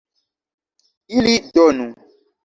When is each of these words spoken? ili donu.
ili 1.17 1.33
donu. 1.55 1.85